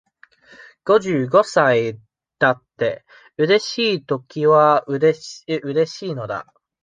[0.83, 1.99] 五十五歳
[2.39, 3.05] だって、
[3.37, 6.51] うれしいときはうれしいのだ。